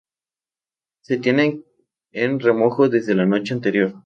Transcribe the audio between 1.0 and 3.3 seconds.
Se tienen en remojo desde la